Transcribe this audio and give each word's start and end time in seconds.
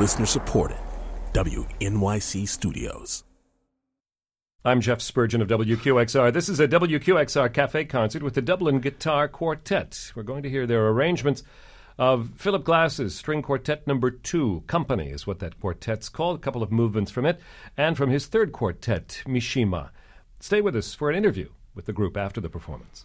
Listener 0.00 0.24
supported. 0.24 0.78
WNYC 1.34 2.48
Studios. 2.48 3.22
I'm 4.64 4.80
Jeff 4.80 5.02
Spurgeon 5.02 5.42
of 5.42 5.48
WQXR. 5.48 6.32
This 6.32 6.48
is 6.48 6.58
a 6.58 6.66
WQXR 6.66 7.52
Cafe 7.52 7.84
concert 7.84 8.22
with 8.22 8.32
the 8.32 8.40
Dublin 8.40 8.80
Guitar 8.80 9.28
Quartet. 9.28 10.12
We're 10.16 10.22
going 10.22 10.42
to 10.42 10.48
hear 10.48 10.66
their 10.66 10.88
arrangements 10.88 11.42
of 11.98 12.30
Philip 12.36 12.64
Glass's 12.64 13.14
String 13.14 13.42
Quartet 13.42 13.86
Number 13.86 14.10
Two. 14.10 14.64
Company 14.66 15.10
is 15.10 15.26
what 15.26 15.38
that 15.40 15.60
quartet's 15.60 16.08
called. 16.08 16.38
A 16.38 16.42
couple 16.42 16.62
of 16.62 16.72
movements 16.72 17.10
from 17.10 17.26
it, 17.26 17.38
and 17.76 17.94
from 17.94 18.08
his 18.08 18.24
third 18.24 18.52
quartet, 18.52 19.22
Mishima. 19.26 19.90
Stay 20.40 20.62
with 20.62 20.74
us 20.74 20.94
for 20.94 21.10
an 21.10 21.16
interview 21.16 21.50
with 21.74 21.84
the 21.84 21.92
group 21.92 22.16
after 22.16 22.40
the 22.40 22.48
performance. 22.48 23.04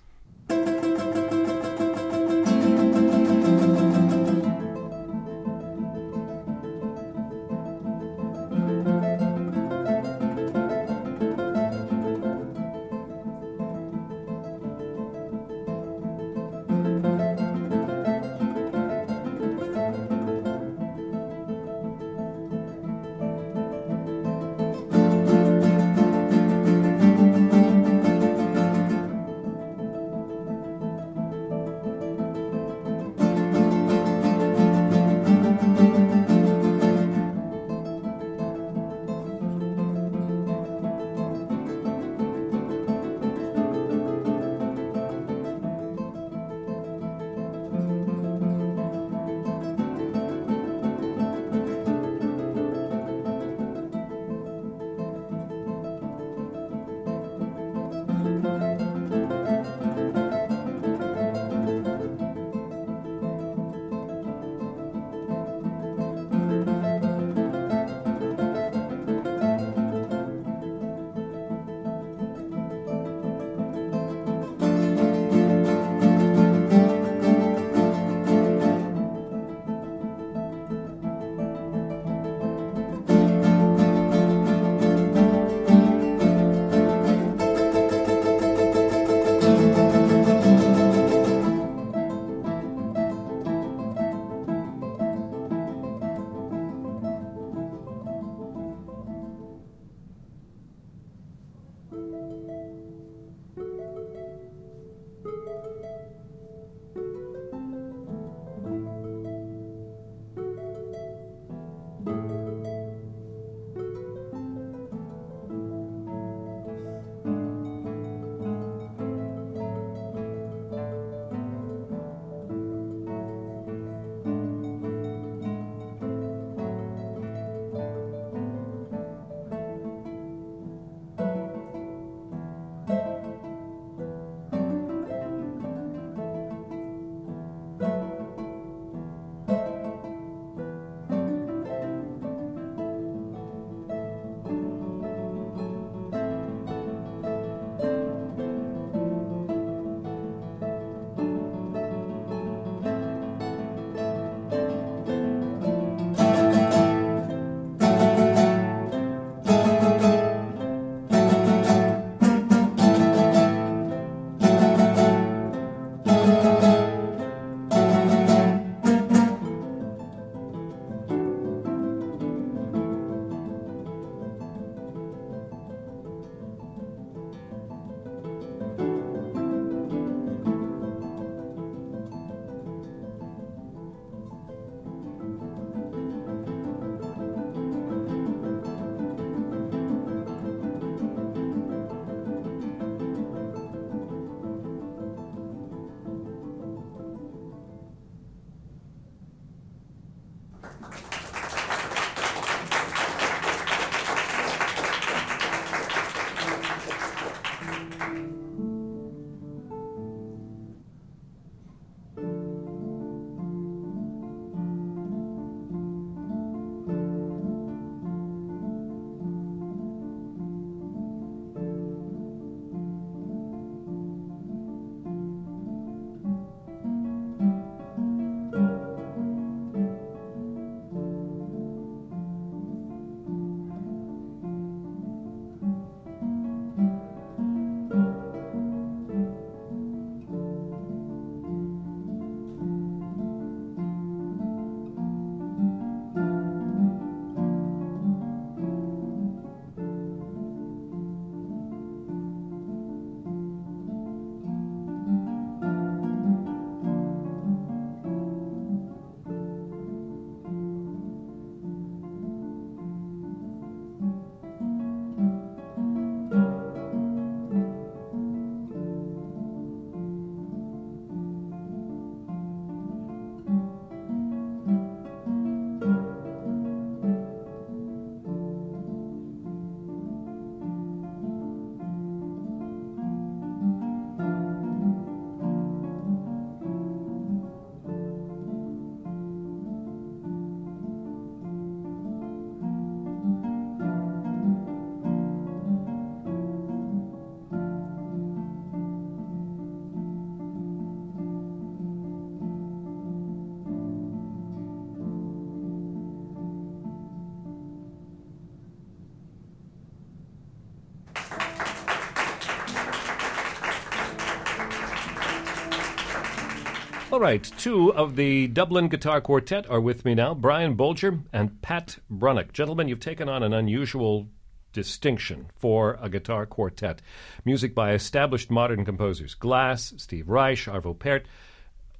All 317.15 317.21
right, 317.21 317.49
two 317.57 317.93
of 317.93 318.17
the 318.17 318.47
Dublin 318.47 318.89
Guitar 318.89 319.21
Quartet 319.21 319.69
are 319.69 319.79
with 319.79 320.03
me 320.03 320.15
now 320.15 320.33
Brian 320.33 320.75
Bolger 320.75 321.21
and 321.31 321.61
Pat 321.61 321.97
Brunnock. 322.09 322.51
Gentlemen, 322.51 322.89
you've 322.89 322.99
taken 322.99 323.29
on 323.29 323.41
an 323.41 323.53
unusual 323.53 324.27
distinction 324.73 325.47
for 325.55 325.97
a 326.01 326.09
guitar 326.09 326.45
quartet. 326.45 327.01
Music 327.45 327.73
by 327.73 327.93
established 327.93 328.51
modern 328.51 328.83
composers 328.83 329.33
Glass, 329.33 329.93
Steve 329.95 330.27
Reich, 330.27 330.65
Arvo 330.65 330.93
Pärt. 330.99 331.25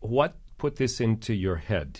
What 0.01 0.35
put 0.57 0.75
this 0.75 0.99
into 0.99 1.33
your 1.33 1.55
head? 1.55 1.97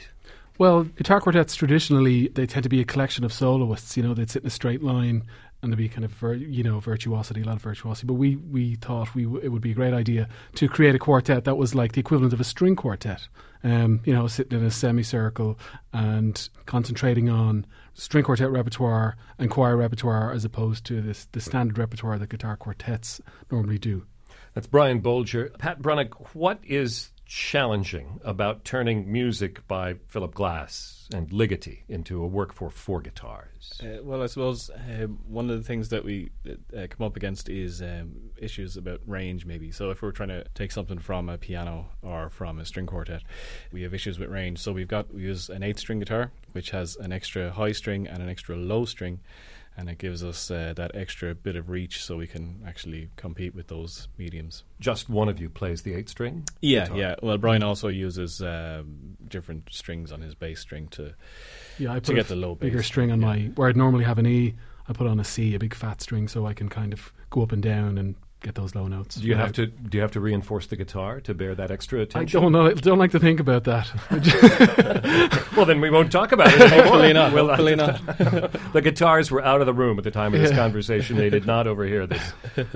Well, 0.58 0.84
guitar 0.84 1.22
quartets 1.22 1.56
traditionally 1.56 2.28
they 2.28 2.46
tend 2.46 2.64
to 2.64 2.70
be 2.70 2.82
a 2.82 2.86
collection 2.86 3.24
of 3.24 3.32
soloists. 3.32 3.96
You 3.96 4.04
know, 4.04 4.14
they'd 4.14 4.30
sit 4.30 4.44
in 4.44 4.48
a 4.48 4.52
straight 4.52 4.84
line 4.84 5.24
and 5.66 5.74
there'd 5.74 5.78
be 5.78 5.90
kind 5.90 6.06
of 6.06 6.40
you 6.40 6.64
know 6.64 6.80
virtuosity, 6.80 7.42
a 7.42 7.46
lot 7.46 7.58
of 7.58 7.62
virtuosity. 7.62 8.08
But 8.08 8.14
we 8.14 8.36
we 8.36 8.76
thought 8.76 9.14
we 9.16 9.24
w- 9.24 9.42
it 9.44 9.50
would 9.50 9.62
be 9.62 9.72
a 9.72 9.76
great 9.76 9.94
idea 9.94 10.30
to 10.56 10.70
create 10.70 10.96
a 10.96 11.00
quartet 11.00 11.44
that 11.44 11.56
was 11.58 11.76
like 11.76 11.94
the 11.94 12.00
equivalent 12.00 12.34
of 12.34 12.40
a 12.40 12.44
string 12.44 12.76
quartet. 12.76 13.28
Um, 13.64 14.02
you 14.06 14.14
know, 14.14 14.28
sitting 14.28 14.60
in 14.60 14.64
a 14.64 14.70
semicircle 14.70 15.58
and 15.92 16.50
concentrating 16.68 17.30
on 17.30 17.66
string 17.96 18.24
quartet 18.24 18.52
repertoire 18.52 19.18
and 19.40 19.50
choir 19.50 19.76
repertoire 19.76 20.32
as 20.32 20.46
opposed 20.46 20.86
to 20.86 21.02
this 21.02 21.28
the 21.32 21.42
standard 21.42 21.78
repertoire 21.78 22.20
that 22.20 22.30
guitar 22.30 22.56
quartets 22.56 23.20
normally 23.52 23.80
do. 23.80 24.06
That's 24.54 24.68
Brian 24.68 25.02
Bolger. 25.02 25.58
Pat 25.58 25.82
Brunnock, 25.82 26.36
what 26.36 26.60
is 26.64 27.12
challenging 27.26 28.20
about 28.24 28.64
turning 28.64 29.12
music 29.12 29.68
by 29.68 29.96
Philip 30.08 30.34
Glass 30.34 31.10
and 31.14 31.30
Ligeti 31.30 31.80
into 31.88 32.24
a 32.24 32.28
work 32.28 32.54
for 32.54 32.70
four 32.70 33.02
guitars? 33.02 33.82
Uh, 33.84 34.04
well, 34.04 34.22
I 34.22 34.28
suppose 34.28 34.70
uh, 34.70 35.08
one 35.28 35.50
of 35.50 35.58
the 35.58 35.64
things 35.64 35.90
that 35.90 36.04
we 36.04 36.30
uh, 36.48 36.88
come 36.90 37.06
up 37.06 37.16
against 37.16 37.50
is 37.50 37.82
um, 37.82 38.32
issues 38.38 38.78
about 38.78 39.02
range, 39.06 39.46
maybe. 39.46 39.72
So, 39.72 39.90
if 39.90 40.02
we're 40.02 40.12
trying 40.12 40.30
to 40.30 40.46
take 40.54 40.72
something 40.72 41.00
from 41.00 41.30
a 41.30 41.38
piano 41.38 41.88
or 42.02 42.30
from 42.30 42.60
a 42.60 42.66
string 42.66 42.86
quartet, 42.86 43.24
we 43.72 43.82
have 43.82 43.94
issues 43.94 44.20
with 44.20 44.30
range. 44.30 44.60
So, 44.60 44.72
we've 44.72 44.88
got 44.88 45.14
we 45.14 45.24
use 45.24 45.50
an 45.50 45.64
eight 45.64 45.80
string 45.80 46.00
guitar, 46.00 46.32
which 46.52 46.72
has 46.72 46.96
an 46.96 47.12
extra 47.12 47.52
high 47.52 47.72
string 47.72 48.08
and 48.08 48.22
an 48.22 48.30
extra 48.30 48.56
low 48.56 48.86
string 48.86 49.20
and 49.78 49.90
it 49.90 49.98
gives 49.98 50.24
us 50.24 50.50
uh, 50.50 50.74
that 50.76 50.92
extra 50.96 51.36
bit 51.36 51.56
of 51.56 51.70
reach 51.70 52.04
so 52.04 52.18
we 52.18 52.28
can 52.28 52.62
actually 52.66 53.10
compete 53.18 53.54
with 53.54 53.68
those 53.68 54.08
mediums. 54.18 54.64
Just 54.80 55.10
one 55.10 55.28
of 55.30 55.40
you 55.40 55.50
plays 55.50 55.82
the 55.82 55.94
eight 55.94 56.08
string? 56.10 56.46
Yeah, 56.62 56.84
guitar. 56.86 56.98
yeah. 56.98 57.16
Well, 57.22 57.38
Brian 57.38 57.64
also 57.64 57.88
uses 57.90 58.42
um, 58.42 59.18
different 59.28 59.68
strings 59.72 60.12
on 60.12 60.22
his 60.22 60.34
bass 60.36 60.60
string 60.62 60.88
to 60.90 61.14
Yeah, 61.78 61.92
I 61.92 61.96
to 61.96 62.02
put 62.02 62.16
get 62.16 62.26
a 62.26 62.30
the 62.30 62.36
low 62.38 62.56
bass. 62.56 62.68
bigger 62.70 62.84
string 62.84 63.12
on 63.12 63.20
Yeah. 63.22 63.28
my 63.28 63.40
where 63.56 63.68
I'd 63.70 63.78
normally 63.78 64.06
have 64.06 64.18
an 64.18 64.28
E. 64.28 64.56
I 64.88 64.94
put 64.94 65.08
on 65.08 65.20
a 65.20 65.24
C, 65.24 65.56
a 65.56 65.60
big 65.60 65.74
fat 65.74 66.02
string, 66.02 66.28
so 66.28 66.46
I 66.46 66.54
can 66.54 66.70
kind 66.70 66.94
of 66.94 67.12
go 67.32 67.42
up 67.42 67.52
and 67.52 67.62
down 67.64 67.98
and 67.98 68.16
get 68.46 68.56
those 68.56 68.76
low 68.76 68.88
notes. 68.88 69.16
Do 69.16 69.28
you 69.28 69.36
have 69.36 69.52
to 69.54 69.66
do 69.66 69.98
you 69.98 70.02
have 70.04 70.12
to 70.12 70.20
reinforce 70.22 70.68
the 70.68 70.76
guitar 70.76 71.20
to 71.22 71.34
bear 71.34 71.56
that 71.56 71.72
extra 71.72 72.02
I 72.16 72.24
don't 72.26 72.52
know. 72.52 72.68
I 72.68 72.74
Don't 72.76 73.00
like 73.00 73.12
to 73.12 73.20
think 73.20 73.40
about 73.40 73.64
that. 73.66 73.92
Well, 75.56 75.66
then 75.66 75.80
we 75.80 75.90
won't 75.90 76.12
talk 76.12 76.34
about 76.34 76.48
it 76.54 76.60
anymore. 76.60 76.84
Hopefully 76.84 77.14
not. 77.14 77.34
We'll- 77.34 77.48
Hopefully 77.48 77.76
not. 77.78 78.02
the 78.74 78.82
guitars 78.82 79.32
were 79.32 79.42
out 79.44 79.62
of 79.62 79.68
the 79.68 79.74
room 79.74 79.98
at 79.98 80.04
the 80.04 80.12
time 80.12 80.34
of 80.34 80.42
this 80.42 80.52
Yeah. 80.52 80.58
conversation. 80.58 81.16
They 81.16 81.30
did 81.30 81.46
not 81.46 81.66
overhear 81.66 82.06
this 82.06 82.22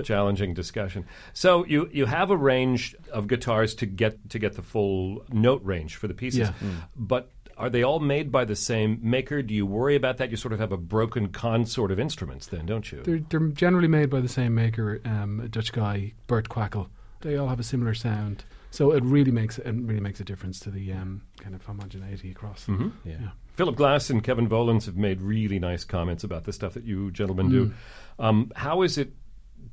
challenging 0.04 0.54
discussion. 0.54 1.06
So 1.34 1.66
you, 1.66 1.90
you 1.92 2.06
have 2.06 2.32
a 2.32 2.38
range 2.38 2.96
of 3.12 3.28
guitars 3.28 3.76
to 3.76 3.86
get 3.86 4.30
to 4.30 4.40
get 4.40 4.54
the 4.56 4.62
full 4.62 5.26
note 5.30 5.62
range 5.64 5.98
for 5.98 6.08
the 6.08 6.14
pieces, 6.14 6.40
Yeah. 6.40 6.54
Mm. 6.64 6.76
but. 6.96 7.32
Are 7.60 7.70
they 7.70 7.84
all 7.84 8.00
made 8.00 8.32
by 8.32 8.46
the 8.46 8.56
same 8.56 9.00
maker? 9.04 9.42
Do 9.42 9.54
you 9.54 9.66
worry 9.66 9.96
about 9.96 10.18
that? 10.18 10.32
You 10.32 10.38
sort 10.38 10.54
of 10.54 10.60
have 10.60 10.72
a 10.72 10.78
broken 10.78 11.28
consort 11.28 11.92
of 11.92 12.00
instruments, 12.00 12.48
then, 12.48 12.66
don't 12.66 12.90
you? 12.92 13.02
they're, 13.04 13.20
they're 13.30 13.50
generally 13.50 13.90
made 13.90 14.10
by 14.10 14.22
the 14.22 14.30
same 14.30 14.56
maker, 14.56 15.02
um, 15.04 15.42
a 15.42 15.50
Dutch 15.50 15.74
guy, 15.74 16.14
Bert 16.28 16.48
Kwakkel. 16.48 16.88
They 17.22 17.36
all 17.36 17.50
have 17.50 17.60
a 17.60 17.64
similar 17.64 17.94
sound, 17.94 18.46
so 18.72 18.92
it 18.94 19.04
really 19.04 19.32
makes 19.32 19.58
it 19.60 19.66
really 19.76 20.00
makes 20.00 20.22
a 20.22 20.24
difference 20.24 20.58
to 20.62 20.72
the 20.72 20.94
um, 20.94 21.22
kind 21.42 21.54
of 21.54 21.66
homogeneity 21.66 22.32
across. 22.32 22.66
Mhm. 22.66 22.94
Yeah. 23.04 23.18
Yeah. 23.20 23.30
Philip 23.58 23.76
Glass 23.76 24.10
and 24.10 24.24
Kevin 24.24 24.48
Volans 24.48 24.86
have 24.86 24.96
made 24.96 25.22
really 25.22 25.60
nice 25.60 25.84
comments 25.84 26.24
about 26.24 26.46
the 26.46 26.54
stuff 26.54 26.74
that 26.76 26.86
you 26.86 27.12
gentlemen 27.12 27.48
Mm. 27.48 27.52
do. 27.52 27.74
Um, 28.20 28.52
how 28.56 28.84
is 28.84 28.98
it 28.98 29.12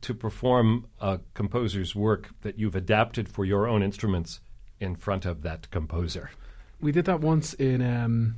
to 0.00 0.12
perform 0.12 0.86
a 1.00 1.20
composer's 1.34 1.94
work 1.94 2.30
that 2.42 2.58
you've 2.58 2.74
adapted 2.74 3.28
for 3.28 3.44
your 3.44 3.68
own 3.68 3.80
instruments 3.84 4.40
in 4.80 4.96
front 4.96 5.24
of 5.24 5.42
that 5.42 5.70
composer? 5.70 6.30
We 6.80 6.92
did 6.92 7.04
that 7.06 7.20
once 7.20 7.54
in. 7.54 7.82
Um, 7.82 8.36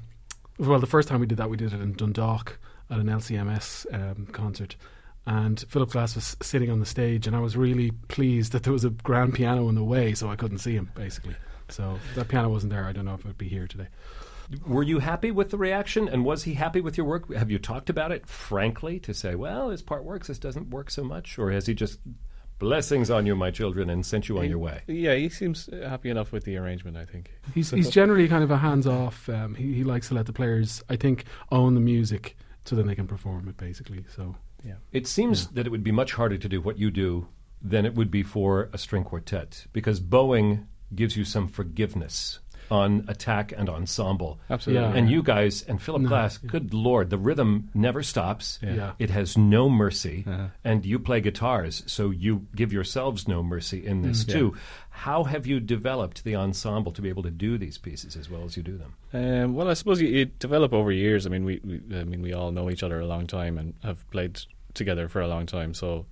well, 0.58 0.80
the 0.80 0.86
first 0.86 1.08
time 1.08 1.20
we 1.20 1.26
did 1.26 1.38
that, 1.38 1.50
we 1.50 1.56
did 1.56 1.72
it 1.72 1.80
in 1.80 1.92
Dundalk 1.92 2.58
at 2.90 2.98
an 2.98 3.06
LCMS 3.06 3.86
um, 3.94 4.26
concert. 4.26 4.76
And 5.26 5.60
Philip 5.68 5.90
Glass 5.90 6.14
was 6.14 6.36
sitting 6.40 6.70
on 6.70 6.80
the 6.80 6.86
stage, 6.86 7.26
and 7.26 7.36
I 7.36 7.40
was 7.40 7.56
really 7.56 7.90
pleased 8.08 8.52
that 8.52 8.62
there 8.62 8.72
was 8.72 8.84
a 8.84 8.90
grand 8.90 9.34
piano 9.34 9.68
in 9.68 9.74
the 9.74 9.84
way, 9.84 10.14
so 10.14 10.30
I 10.30 10.36
couldn't 10.36 10.58
see 10.58 10.72
him, 10.72 10.90
basically. 10.94 11.36
So 11.68 11.98
that 12.14 12.28
piano 12.28 12.48
wasn't 12.48 12.72
there, 12.72 12.86
I 12.86 12.92
don't 12.92 13.04
know 13.04 13.12
if 13.12 13.20
it 13.20 13.26
would 13.26 13.38
be 13.38 13.48
here 13.48 13.66
today. 13.66 13.88
Were 14.66 14.82
you 14.82 15.00
happy 15.00 15.30
with 15.30 15.50
the 15.50 15.58
reaction, 15.58 16.08
and 16.08 16.24
was 16.24 16.44
he 16.44 16.54
happy 16.54 16.80
with 16.80 16.96
your 16.96 17.06
work? 17.06 17.30
Have 17.34 17.50
you 17.50 17.58
talked 17.58 17.90
about 17.90 18.10
it 18.10 18.26
frankly 18.26 18.98
to 19.00 19.12
say, 19.12 19.34
well, 19.34 19.68
this 19.68 19.82
part 19.82 20.02
works, 20.02 20.28
this 20.28 20.38
doesn't 20.38 20.70
work 20.70 20.90
so 20.90 21.04
much? 21.04 21.38
Or 21.38 21.50
has 21.50 21.66
he 21.66 21.74
just 21.74 21.98
blessings 22.58 23.10
on 23.10 23.26
you, 23.26 23.36
my 23.36 23.50
children, 23.50 23.90
and 23.90 24.04
sent 24.04 24.28
you 24.28 24.38
on 24.38 24.48
your 24.48 24.58
way? 24.58 24.82
Yeah, 24.86 25.14
he 25.14 25.28
seems 25.28 25.68
uh, 25.68 25.88
happy 25.88 26.10
enough 26.10 26.32
with 26.32 26.44
the 26.44 26.56
arrangement. 26.56 26.96
I 26.96 27.04
think. 27.04 27.30
He's 27.54 27.70
he's 27.78 27.90
generally 27.90 28.28
kind 28.28 28.44
of 28.44 28.50
a 28.50 28.58
hands 28.58 28.86
off. 28.86 29.28
Um, 29.28 29.54
he 29.54 29.74
he 29.74 29.84
likes 29.84 30.08
to 30.08 30.14
let 30.14 30.26
the 30.26 30.32
players, 30.32 30.82
I 30.88 30.96
think, 30.96 31.24
own 31.50 31.74
the 31.74 31.80
music 31.80 32.36
so 32.68 32.76
then 32.76 32.86
they 32.86 32.94
can 32.94 33.06
perform 33.06 33.48
it 33.48 33.56
basically. 33.56 34.04
So 34.14 34.36
Yeah. 34.62 34.74
It 34.92 35.06
seems 35.06 35.48
that 35.48 35.66
it 35.66 35.70
would 35.70 35.84
be 35.84 35.92
much 35.92 36.12
harder 36.12 36.36
to 36.36 36.48
do 36.48 36.60
what 36.60 36.78
you 36.78 36.90
do 36.90 37.28
than 37.62 37.86
it 37.86 37.94
would 37.94 38.10
be 38.10 38.22
for 38.22 38.68
a 38.72 38.78
string 38.78 39.04
quartet 39.04 39.66
because 39.72 40.00
bowing 40.00 40.68
gives 40.94 41.16
you 41.16 41.24
some 41.24 41.48
forgiveness 41.48 42.40
on 42.70 43.04
attack 43.08 43.52
and 43.56 43.68
ensemble. 43.68 44.38
Absolutely. 44.50 44.84
Yeah. 44.84 44.94
And 44.94 45.10
you 45.10 45.22
guys 45.22 45.62
and 45.62 45.80
Philip 45.80 46.02
No. 46.02 46.08
Glass, 46.08 46.38
good 46.38 46.74
lord, 46.74 47.10
the 47.10 47.18
rhythm 47.18 47.70
never 47.74 48.02
stops. 48.02 48.58
Yeah. 48.62 48.74
Yeah. 48.74 48.92
It 48.98 49.10
has 49.10 49.36
no 49.38 49.68
mercy. 49.68 50.24
Uh-huh. 50.26 50.48
And 50.64 50.84
you 50.84 50.98
play 50.98 51.20
guitars, 51.20 51.82
so 51.86 52.10
you 52.10 52.46
give 52.54 52.72
yourselves 52.72 53.26
no 53.28 53.42
mercy 53.42 53.86
in 53.86 54.02
this 54.02 54.24
Mm. 54.24 54.32
too. 54.32 54.56
How 54.90 55.24
have 55.24 55.46
you 55.46 55.60
developed 55.60 56.24
the 56.24 56.34
ensemble 56.36 56.92
to 56.92 57.00
be 57.02 57.08
able 57.08 57.22
to 57.22 57.30
do 57.30 57.56
these 57.58 57.78
pieces 57.78 58.16
as 58.16 58.28
well 58.28 58.44
as 58.44 58.56
you 58.56 58.62
do 58.62 58.76
them? 58.76 58.94
Um, 59.12 59.54
well, 59.54 59.68
I 59.68 59.74
suppose 59.74 60.00
you, 60.00 60.08
you 60.08 60.24
develop 60.24 60.72
over 60.72 60.90
years. 60.90 61.24
I 61.26 61.30
mean, 61.30 61.44
we, 61.44 61.60
we, 61.62 61.80
I 61.96 62.04
mean, 62.04 62.20
we 62.22 62.32
all 62.32 62.50
know 62.52 62.68
each 62.70 62.82
other 62.82 62.98
a 63.00 63.06
long 63.06 63.26
time 63.26 63.58
and 63.58 63.74
have 63.84 64.08
played 64.10 64.40
together 64.74 65.08
for 65.08 65.20
a 65.20 65.28
long 65.28 65.46
time. 65.46 65.72
So, 65.74 66.06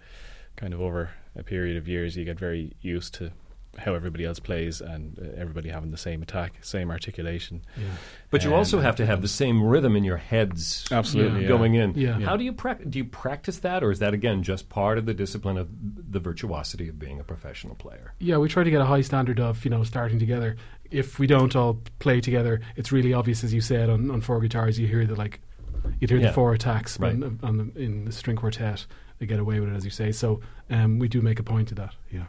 kind 0.57 0.73
of 0.73 0.81
over 0.81 1.11
a 1.35 1.43
period 1.43 1.77
of 1.77 1.87
years, 1.89 2.17
you 2.17 2.25
get 2.25 2.39
very 2.39 2.73
used 2.81 3.13
to 3.15 3.33
how 3.79 3.95
everybody 3.95 4.25
else 4.25 4.39
plays 4.41 4.81
and 4.81 5.19
uh, 5.19 5.41
everybody 5.41 5.69
having 5.69 5.91
the 5.91 5.97
same 5.99 6.23
attack, 6.23 6.55
same 6.63 6.91
articulation. 6.91 7.63
yeah, 7.77 7.85
But 8.31 8.43
you 8.43 8.51
And 8.51 8.57
also 8.57 8.81
have 8.81 8.97
to 8.97 9.07
have 9.07 9.23
the 9.23 9.29
same 9.29 9.63
rhythm 9.63 9.97
in 9.97 10.05
your 10.05 10.17
heads 10.17 10.87
Absolutely, 10.91 11.43
Yeah. 11.43 11.49
going 11.49 11.75
in. 11.75 11.95
Yeah. 11.95 12.19
How 12.21 12.37
do 12.37 12.45
you 12.45 12.53
prac- 12.53 12.89
do 12.89 12.99
you 12.99 13.05
practice 13.05 13.59
that, 13.59 13.83
or 13.85 13.91
is 13.91 13.99
that 13.99 14.15
again 14.15 14.43
just 14.43 14.69
part 14.69 14.99
of 14.99 15.07
the 15.07 15.15
discipline 15.15 15.59
of 15.59 15.69
the 16.11 16.21
virtuosity 16.21 16.89
of 16.89 16.99
being 16.99 17.21
a 17.21 17.25
professional 17.25 17.75
player? 17.75 18.15
yeah. 18.19 18.37
We 18.39 18.49
try 18.49 18.65
to 18.65 18.71
get 18.71 18.81
a 18.81 18.87
high 18.87 19.03
standard 19.03 19.41
of 19.41 19.65
you 19.65 19.71
know 19.71 19.85
starting 19.85 20.19
together. 20.19 20.57
If 20.91 21.19
we 21.19 21.27
don't 21.27 21.55
all 21.57 21.81
play 21.99 22.21
together, 22.21 22.61
it's 22.77 22.93
really 22.93 23.13
obvious, 23.13 23.43
as 23.43 23.53
you 23.53 23.61
said, 23.61 23.91
on, 23.91 24.11
on 24.11 24.21
four 24.21 24.41
guitars. 24.41 24.79
You 24.79 24.87
hear 24.87 25.05
the 25.05 25.17
like, 25.17 25.41
you 26.01 26.09
hear 26.09 26.19
Yeah. 26.19 26.29
the 26.29 26.33
four 26.33 26.53
attacks 26.55 26.99
Right. 27.01 27.13
on, 27.15 27.39
on 27.43 27.57
the, 27.59 27.81
in 27.83 28.05
the 28.05 28.13
string 28.13 28.37
quartet. 28.37 28.87
They 29.19 29.27
get 29.27 29.41
away 29.41 29.61
with 29.61 29.71
it, 29.71 29.75
as 29.77 29.85
you 29.85 29.91
say. 29.91 30.13
So 30.13 30.41
um, 30.69 30.99
we 30.99 31.09
do 31.09 31.23
make 31.23 31.39
a 31.39 31.43
point 31.43 31.71
of 31.71 31.79
that. 31.79 31.95
Yeah. 32.13 32.25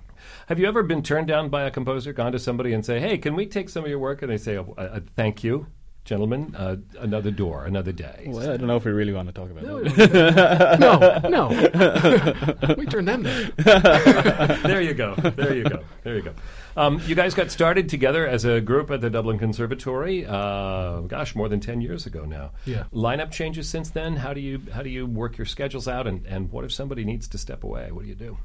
Have 0.47 0.57
you 0.57 0.67
ever 0.67 0.83
been 0.83 1.03
turned 1.03 1.27
down 1.27 1.49
by 1.49 1.63
a 1.63 1.71
composer, 1.71 2.13
gone 2.13 2.31
to 2.31 2.39
somebody 2.39 2.71
and 2.73 2.85
say, 2.85 2.99
"Hey, 2.99 3.17
can 3.17 3.35
we 3.35 3.45
take 3.45 3.67
some 3.69 3.83
of 3.83 3.89
your 3.89 3.99
work?" 3.99 4.21
And 4.21 4.31
they 4.31 4.37
say, 4.37 4.57
oh, 4.57 4.73
uh, 4.77 5.01
"Thank 5.15 5.43
you, 5.43 5.67
gentlemen. 6.07 6.55
Uh, 6.55 6.77
another 6.99 7.29
door, 7.29 7.65
another 7.65 7.91
day." 7.91 8.25
Well, 8.27 8.51
I 8.51 8.57
don't 8.57 8.67
know 8.67 8.77
if 8.77 8.85
we 8.85 8.91
really 8.91 9.13
want 9.13 9.27
to 9.27 9.33
talk 9.33 9.51
about 9.51 9.63
it. 9.63 10.79
no, 10.79 11.19
no. 11.29 12.75
we 12.77 12.85
turn 12.87 13.05
them 13.05 13.23
down. 13.23 13.51
there 14.63 14.81
you 14.81 14.93
go. 14.93 15.13
There 15.15 15.55
you 15.55 15.63
go. 15.63 15.83
There 16.03 16.15
you 16.15 16.21
go. 16.23 16.33
Um, 16.75 17.01
you 17.05 17.15
guys 17.15 17.33
got 17.33 17.51
started 17.51 17.89
together 17.89 18.27
as 18.27 18.45
a 18.45 18.61
group 18.61 18.89
at 18.89 19.01
the 19.01 19.09
Dublin 19.09 19.37
Conservatory. 19.37 20.25
Uh, 20.25 21.01
gosh, 21.01 21.35
more 21.35 21.49
than 21.49 21.59
ten 21.59 21.81
years 21.81 22.05
ago 22.05 22.25
now. 22.25 22.51
Yeah. 22.65 22.85
Lineup 22.93 23.31
changes 23.31 23.69
since 23.69 23.89
then. 23.89 24.15
How 24.15 24.33
do 24.33 24.41
you 24.41 24.61
how 24.73 24.81
do 24.81 24.89
you 24.89 25.05
work 25.05 25.37
your 25.37 25.45
schedules 25.45 25.87
out? 25.87 26.07
And, 26.07 26.25
and 26.25 26.51
what 26.51 26.65
if 26.65 26.71
somebody 26.71 27.03
needs 27.03 27.27
to 27.29 27.37
step 27.37 27.63
away? 27.63 27.91
What 27.91 28.03
do 28.03 28.09
you 28.09 28.15
do? 28.15 28.37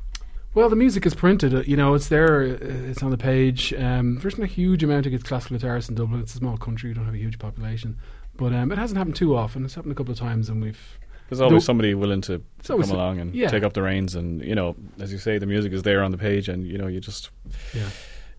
Well, 0.54 0.68
the 0.68 0.76
music 0.76 1.06
is 1.06 1.14
printed. 1.14 1.54
uh, 1.54 1.62
You 1.66 1.76
know, 1.76 1.94
it's 1.94 2.08
there. 2.08 2.42
uh, 2.42 2.90
It's 2.90 3.02
on 3.02 3.10
the 3.10 3.16
page. 3.16 3.72
Um, 3.72 4.18
there's 4.18 4.36
not 4.36 4.44
a 4.44 4.52
huge 4.52 4.84
amount 4.84 5.06
of 5.06 5.24
classical 5.24 5.56
guitarists 5.56 5.88
in 5.88 5.94
Dublin. 5.94 6.20
It's 6.20 6.34
a 6.34 6.38
small 6.38 6.58
country. 6.58 6.90
We 6.90 6.94
don't 6.94 7.06
have 7.06 7.14
a 7.14 7.18
huge 7.18 7.38
population, 7.38 7.96
but 8.36 8.52
um, 8.52 8.70
it 8.70 8.78
hasn't 8.78 8.98
happened 8.98 9.16
too 9.16 9.34
often. 9.34 9.64
It's 9.64 9.74
happened 9.74 9.92
a 9.92 9.94
couple 9.94 10.12
of 10.12 10.18
times, 10.18 10.50
and 10.50 10.60
we've 10.62 10.98
There's 11.30 11.40
always 11.40 11.64
somebody 11.64 11.94
willing 11.94 12.20
to, 12.22 12.42
to 12.64 12.76
come 12.76 12.90
along 12.90 13.18
and 13.20 13.34
yeah. 13.34 13.48
take 13.48 13.62
up 13.62 13.72
the 13.72 13.82
reins, 13.82 14.14
and 14.14 14.42
you 14.42 14.54
know, 14.54 14.76
as 15.00 15.10
you 15.10 15.18
say, 15.18 15.38
the 15.38 15.46
music 15.46 15.72
is 15.72 15.82
there 15.84 16.02
on 16.02 16.10
the 16.10 16.18
page, 16.18 16.50
and 16.50 16.66
you 16.66 16.76
know, 16.76 16.86
you 16.86 17.00
just 17.00 17.30
yeah. 17.72 17.88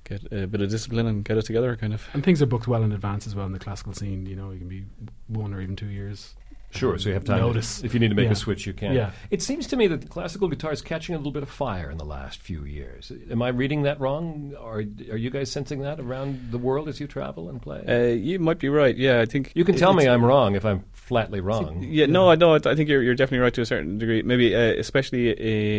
get 0.03 0.21
a 0.31 0.45
bit 0.45 0.61
of 0.61 0.69
discipline 0.69 1.07
and 1.07 1.25
get 1.25 1.37
it 1.37 1.45
together, 1.45 1.75
kind 1.75 1.95
of. 1.95 2.07
And 2.13 2.23
things 2.23 2.43
are 2.43 2.45
booked 2.45 2.67
well 2.67 2.83
in 2.83 2.91
advance 2.91 3.25
as 3.25 3.33
well 3.33 3.47
in 3.47 3.53
the 3.53 3.59
classical 3.59 3.93
scene. 3.93 4.27
You 4.27 4.35
know, 4.35 4.51
it 4.51 4.59
can 4.59 4.67
be 4.67 4.85
one 5.27 5.51
or 5.51 5.61
even 5.61 5.75
two 5.75 5.87
years 5.87 6.35
Sure, 6.73 6.97
so 6.97 7.09
you 7.09 7.13
have 7.15 7.23
time. 7.23 7.39
to- 7.39 7.45
Notice. 7.47 7.83
if 7.83 7.93
you 7.93 7.99
need 7.99 8.09
to 8.09 8.15
make 8.15 8.25
Yeah. 8.25 8.31
a 8.31 8.35
switch, 8.35 8.65
you 8.65 8.73
can. 8.73 8.93
Yeah. 8.93 9.11
It 9.31 9.41
seems 9.41 9.67
to 9.67 9.75
me 9.77 9.87
that 9.87 10.09
classical 10.09 10.47
guitar 10.47 10.71
is 10.71 10.81
catching 10.81 11.13
a 11.15 11.17
little 11.17 11.31
bit 11.31 11.43
of 11.43 11.49
fire 11.49 11.89
in 11.91 11.97
the 11.97 12.05
last 12.05 12.39
few 12.41 12.65
years. 12.65 13.11
Am 13.29 13.41
I 13.41 13.49
reading 13.49 13.83
that 13.83 13.99
wrong? 13.99 14.53
Or 14.59 14.77
are 14.77 15.17
you 15.17 15.29
guys 15.29 15.51
sensing 15.51 15.81
that 15.81 15.99
around 15.99 16.51
the 16.51 16.57
world 16.57 16.87
as 16.89 16.99
you 16.99 17.07
travel 17.07 17.49
and 17.49 17.61
play? 17.61 17.83
Uh, 17.87 18.13
you 18.15 18.39
might 18.39 18.59
be 18.59 18.69
right. 18.69 18.95
Yeah, 18.97 19.21
I 19.21 19.25
think 19.25 19.51
you 19.55 19.63
can 19.65 19.75
tell 19.75 19.93
me 19.93 20.07
I'm 20.07 20.23
wrong 20.25 20.55
if 20.55 20.65
I'm 20.65 20.83
flatly 20.93 21.41
wrong. 21.41 21.83
Yeah, 21.83 22.05
no, 22.07 22.29
I 22.29 22.35
know. 22.35 22.55
I 22.55 22.59
think 22.59 22.89
you're 22.89 23.03
you're 23.03 23.15
definitely 23.15 23.43
right 23.43 23.53
to 23.53 23.61
a 23.61 23.65
certain 23.65 23.97
degree. 23.97 24.21
Maybe 24.23 24.55
uh, 24.55 24.59
especially 24.79 25.31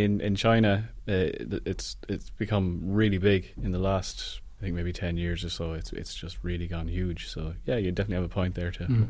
in 0.04 0.20
in 0.20 0.34
China, 0.36 0.90
uh, 1.08 1.32
it's 1.66 1.96
it's 2.08 2.30
become 2.30 2.80
really 2.84 3.18
big 3.18 3.52
in 3.62 3.72
the 3.72 3.78
last. 3.78 4.40
I 4.60 4.64
think 4.66 4.76
maybe 4.76 4.92
ten 4.92 5.16
years 5.16 5.44
or 5.44 5.50
so. 5.50 5.72
It's 5.72 5.92
it's 5.92 6.14
just 6.14 6.38
really 6.42 6.66
gone 6.66 6.88
huge. 6.88 7.26
So 7.28 7.54
yeah, 7.66 7.76
you 7.76 7.90
definitely 7.90 8.16
have 8.22 8.24
a 8.30 8.34
point 8.34 8.54
there 8.54 8.70
too. 8.70 8.84
Mm. 8.84 9.08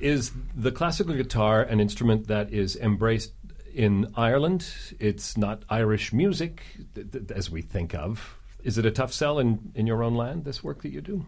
Is 0.00 0.32
the 0.54 0.72
classical 0.72 1.14
guitar 1.14 1.62
an 1.62 1.80
instrument 1.80 2.26
that 2.28 2.52
is 2.52 2.76
embraced 2.76 3.32
in 3.74 4.10
Ireland? 4.16 4.66
It's 4.98 5.36
not 5.36 5.62
Irish 5.68 6.12
music 6.12 6.62
th- 6.94 7.10
th- 7.12 7.30
as 7.30 7.50
we 7.50 7.62
think 7.62 7.94
of. 7.94 8.36
Is 8.62 8.78
it 8.78 8.86
a 8.86 8.90
tough 8.90 9.12
sell 9.12 9.38
in, 9.38 9.72
in 9.74 9.86
your 9.86 10.02
own 10.02 10.14
land, 10.14 10.44
this 10.44 10.62
work 10.64 10.82
that 10.82 10.90
you 10.90 11.00
do? 11.00 11.26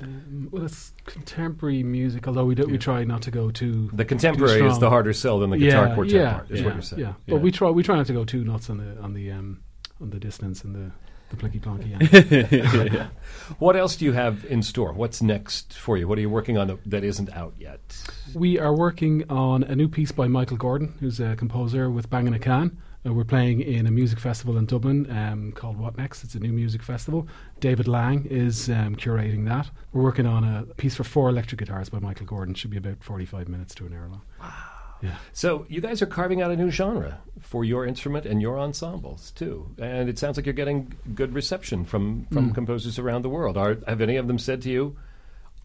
Um, 0.00 0.48
well, 0.50 0.64
it's 0.64 0.92
contemporary 1.04 1.82
music, 1.82 2.26
although 2.26 2.44
we 2.44 2.54
do, 2.54 2.64
we 2.66 2.78
try 2.78 3.04
not 3.04 3.22
to 3.22 3.30
go 3.30 3.50
too. 3.50 3.90
The 3.92 4.04
contemporary 4.04 4.66
is 4.66 4.78
the 4.78 4.88
harder 4.88 5.12
sell 5.12 5.38
than 5.38 5.50
the 5.50 5.58
guitar 5.58 5.88
yeah, 5.88 5.94
quartet 5.94 6.14
yeah, 6.14 6.32
part, 6.32 6.50
is 6.50 6.60
yeah, 6.60 6.66
what 6.66 6.74
you're 6.74 6.82
saying. 6.82 7.00
Yeah, 7.02 7.08
Yeah. 7.26 7.34
but 7.34 7.40
we 7.42 7.50
try 7.52 7.70
we 7.70 7.82
try 7.82 7.96
not 7.96 8.06
to 8.06 8.12
go 8.12 8.24
too 8.24 8.42
nuts 8.44 8.70
on 8.70 8.78
the 8.78 8.98
on 9.00 9.12
the 9.12 9.30
um, 9.30 9.60
on 10.00 10.10
the 10.10 10.18
distance 10.18 10.64
and 10.64 10.74
the 10.74 10.90
the 11.32 11.36
plinky 11.36 11.60
plonky. 11.60 12.92
Yeah. 12.92 13.08
What 13.58 13.76
else 13.76 13.96
do 13.96 14.04
you 14.04 14.12
have 14.12 14.44
in 14.46 14.62
store? 14.62 14.92
What's 14.92 15.20
next 15.20 15.74
for 15.74 15.96
you? 15.98 16.06
What 16.08 16.16
are 16.16 16.20
you 16.22 16.30
working 16.30 16.56
on 16.56 16.78
that- 16.86 17.04
isn't 17.04 17.30
out 17.34 17.54
yet? 17.58 17.80
we 18.34 18.58
are 18.58 18.74
working 18.74 19.28
on 19.28 19.62
a 19.64 19.74
new 19.76 19.88
piece 19.88 20.10
by 20.12 20.26
Michael 20.28 20.56
Gordon, 20.56 20.94
who's 21.00 21.20
a 21.20 21.36
composer 21.36 21.90
with 21.90 22.08
Bang 22.08 22.26
on 22.28 22.32
a 22.34 22.38
Can. 22.38 22.78
Uh, 23.04 23.12
we're 23.12 23.24
playing 23.24 23.60
in 23.60 23.86
a 23.86 23.90
music 23.90 24.20
festival 24.20 24.56
in 24.56 24.64
Dublin 24.64 25.10
um, 25.10 25.52
called 25.52 25.76
What 25.76 25.98
Next. 25.98 26.22
It's 26.24 26.34
a 26.36 26.38
new 26.40 26.52
music 26.52 26.82
festival. 26.82 27.26
David 27.60 27.88
Lang 27.88 28.24
is 28.30 28.70
um, 28.70 28.94
curating 28.96 29.44
that. 29.46 29.70
We're 29.92 30.02
working 30.02 30.24
on 30.24 30.44
a 30.44 30.62
piece 30.76 30.94
for 30.94 31.04
four 31.04 31.28
electric 31.28 31.58
guitars 31.58 31.88
by 31.90 31.98
Michael 31.98 32.26
Gordon. 32.26 32.54
Should 32.54 32.70
be 32.70 32.76
about 32.78 33.02
forty-five 33.02 33.48
minutes 33.48 33.74
to 33.76 33.86
an 33.86 33.92
hour 33.92 34.08
long. 34.08 34.22
Yeah. 35.02 35.16
So 35.32 35.66
you 35.68 35.80
guys 35.80 36.00
are 36.00 36.06
carving 36.06 36.40
out 36.42 36.50
a 36.50 36.56
new 36.56 36.70
genre 36.70 37.18
for 37.40 37.64
your 37.64 37.84
instrument 37.86 38.24
and 38.24 38.40
your 38.40 38.58
ensembles 38.58 39.32
too, 39.32 39.68
and 39.78 40.08
it 40.08 40.18
sounds 40.18 40.36
like 40.36 40.46
you're 40.46 40.52
getting 40.52 40.94
good 41.14 41.34
reception 41.34 41.84
from 41.84 42.26
from 42.32 42.50
Mm. 42.50 42.54
composers 42.54 42.98
around 42.98 43.22
the 43.22 43.28
world. 43.28 43.56
Are, 43.56 43.76
have 43.86 44.00
any 44.00 44.16
of 44.16 44.26
them 44.28 44.38
said 44.38 44.62
to 44.62 44.70
you, 44.70 44.96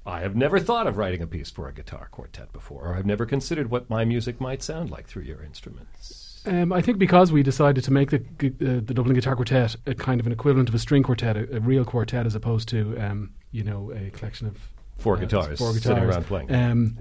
"I 0.06 0.22
have 0.22 0.36
never 0.36 0.60
thought 0.60 0.88
of 0.88 0.98
writing 0.98 1.22
a 1.22 1.28
piece 1.28 1.52
for 1.52 1.68
a 1.70 1.74
guitar 1.74 2.08
quartet 2.12 2.52
before, 2.52 2.88
or 2.88 2.96
I've 2.96 3.06
never 3.06 3.26
considered 3.26 3.70
what 3.70 3.90
my 3.90 4.06
music 4.06 4.42
might 4.42 4.64
sound 4.64 4.90
like 4.90 5.08
through 5.08 5.24
your 5.24 5.44
instruments"? 5.44 6.42
Um, 6.48 6.72
I 6.72 6.82
think 6.82 6.98
because 6.98 7.32
we 7.32 7.44
decided 7.44 7.84
to 7.84 7.92
make 7.92 8.10
the 8.10 8.18
uh, 8.18 8.80
the 8.86 8.94
Dublin 8.94 9.14
Guitar 9.16 9.36
Quartet 9.36 9.76
a 9.86 9.94
kind 9.94 10.20
of 10.20 10.26
an 10.26 10.32
equivalent 10.32 10.70
of 10.70 10.76
a 10.76 10.80
string 10.80 11.04
quartet, 11.04 11.36
a, 11.38 11.58
a 11.58 11.60
real 11.60 11.84
quartet, 11.86 12.26
as 12.26 12.36
opposed 12.36 12.70
to 12.70 12.98
um, 13.00 13.32
you 13.52 13.64
know 13.64 13.92
a 13.92 14.10
collection 14.12 14.48
of 14.48 14.58
Four 14.98 15.18
uh, 15.18 15.20
guitars, 15.20 15.60
four 15.60 15.74
guitars 15.74 15.84
sitting 15.84 16.04
around 16.04 16.26
playing. 16.26 16.52
Um, 16.56 16.98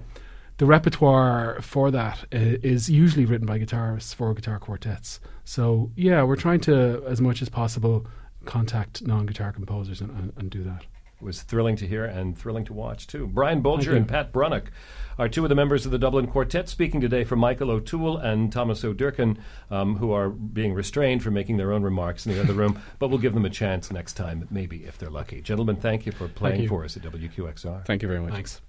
the 0.57 0.65
repertoire 0.65 1.61
for 1.61 1.91
that 1.91 2.25
uh, 2.33 2.57
usually 2.61 3.25
written 3.25 3.45
by 3.45 3.59
guitarists 3.59 4.13
for 4.13 4.33
guitar 4.33 4.59
quartets. 4.59 5.19
So 5.45 5.91
yeah, 5.95 6.23
we're 6.23 6.35
trying 6.35 6.61
to, 6.61 7.03
as 7.07 7.21
much 7.21 7.41
as 7.41 7.49
possible, 7.49 8.07
contact 8.45 9.05
non-guitar 9.05 9.51
composers 9.51 10.01
and, 10.01 10.11
and, 10.11 10.33
and 10.37 10.49
do 10.49 10.63
that. 10.63 10.85
It 11.19 11.23
was 11.23 11.41
thrilling 11.41 11.75
to 11.77 11.87
hear 11.87 12.05
and 12.05 12.37
thrilling 12.37 12.65
to 12.65 12.73
watch 12.73 13.07
too. 13.07 13.25
Brian 13.25 13.63
Bolger 13.63 13.95
and 13.95 14.07
Pat 14.07 14.31
Brunnock 14.31 14.71
are 15.17 15.27
two 15.27 15.43
of 15.43 15.49
the 15.49 15.55
members 15.55 15.83
of 15.83 15.91
the 15.91 15.97
Dublin 15.97 16.27
Quartet 16.27 16.69
speaking 16.69 17.01
today 17.01 17.23
for 17.23 17.35
Michael 17.35 17.71
O'Toole 17.71 18.17
and 18.17 18.51
Thomas 18.51 18.83
O'Durkin, 18.83 19.39
um, 19.71 19.95
who 19.95 20.11
are 20.11 20.29
being 20.29 20.75
restrained 20.75 21.23
from 21.23 21.33
making 21.33 21.57
their 21.57 21.71
own 21.71 21.81
remarks 21.81 22.27
in 22.27 22.33
the 22.33 22.39
other 22.39 22.53
room. 22.53 22.79
But 22.99 23.09
we'll 23.09 23.19
give 23.19 23.33
them 23.33 23.45
a 23.45 23.49
chance 23.49 23.91
next 23.91 24.13
time, 24.13 24.47
maybe 24.49 24.85
if 24.85 24.97
they're 24.97 25.09
lucky. 25.09 25.41
Gentlemen, 25.41 25.75
thank 25.75 26.05
you 26.05 26.11
for 26.11 26.27
playing 26.27 26.61
you. 26.61 26.67
for 26.67 26.83
us 26.83 26.97
at 26.97 27.03
WQXR. 27.03 27.85
Thank 27.85 28.01
you 28.01 28.07
very 28.07 28.21
much. 28.21 28.33
Thanks. 28.33 28.61